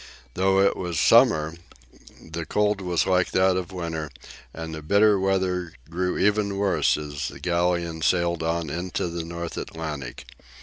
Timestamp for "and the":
4.51-4.81